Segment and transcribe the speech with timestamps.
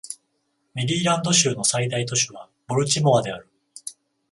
[0.73, 3.47] メリーランド州の最大都市はボルチモアである